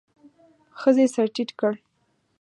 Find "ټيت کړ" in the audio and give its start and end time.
1.35-1.73